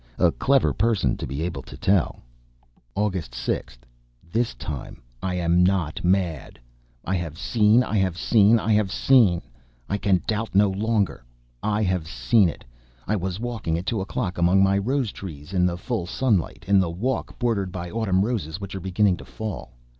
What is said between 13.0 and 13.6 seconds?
I was